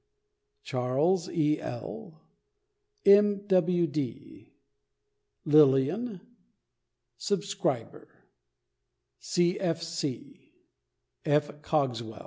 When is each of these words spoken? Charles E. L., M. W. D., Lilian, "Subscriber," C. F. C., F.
Charles 0.63 1.29
E. 1.29 1.59
L., 1.61 2.23
M. 3.05 3.45
W. 3.45 3.85
D., 3.85 4.51
Lilian, 5.45 6.21
"Subscriber," 7.17 8.07
C. 9.19 9.59
F. 9.59 9.83
C., 9.83 10.53
F. 11.23 11.51